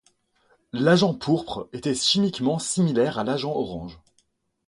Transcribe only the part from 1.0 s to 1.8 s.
pourpre